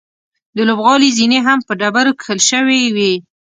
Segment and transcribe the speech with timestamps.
[0.55, 3.13] د لوبغالي زینې هم په ډبرو کښل شوې وې.